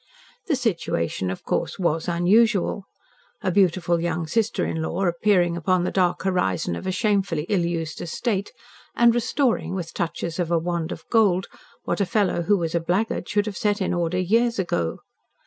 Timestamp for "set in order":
13.57-14.17